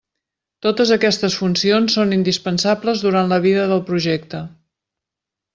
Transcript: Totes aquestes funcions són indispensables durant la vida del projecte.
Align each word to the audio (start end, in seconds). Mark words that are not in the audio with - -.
Totes 0.65 0.93
aquestes 0.95 1.35
funcions 1.41 1.99
són 1.99 2.17
indispensables 2.19 3.05
durant 3.07 3.31
la 3.35 3.41
vida 3.47 3.69
del 3.73 3.85
projecte. 3.91 4.45